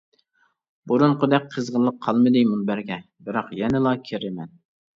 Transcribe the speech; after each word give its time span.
بۇرۇنقىدەك 0.91 1.45
قىزغىنلىق 1.51 2.01
قالمىدى 2.07 2.43
مۇنبەرگە، 2.55 2.99
بىراق 3.29 3.55
يەنىلا 3.63 3.97
كىرىمەن. 4.11 4.55